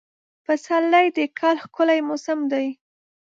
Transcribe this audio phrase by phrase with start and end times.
[0.45, 2.67] پسرلی د کال ښکلی موسم دی.